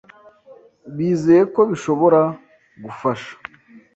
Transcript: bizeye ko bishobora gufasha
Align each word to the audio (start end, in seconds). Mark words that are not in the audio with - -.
bizeye 0.95 1.43
ko 1.53 1.61
bishobora 1.69 2.21
gufasha 2.83 3.31